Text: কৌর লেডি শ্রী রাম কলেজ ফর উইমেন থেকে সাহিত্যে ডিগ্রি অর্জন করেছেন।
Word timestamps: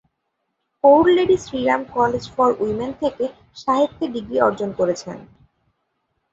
কৌর 0.83 1.05
লেডি 1.17 1.37
শ্রী 1.37 1.59
রাম 1.63 1.81
কলেজ 1.95 2.23
ফর 2.35 2.49
উইমেন 2.61 2.91
থেকে 3.01 3.25
সাহিত্যে 3.57 4.05
ডিগ্রি 4.15 4.37
অর্জন 4.41 4.69
করেছেন। 4.79 5.17